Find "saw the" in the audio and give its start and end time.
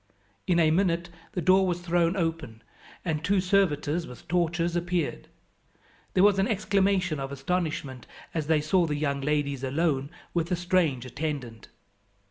8.61-8.95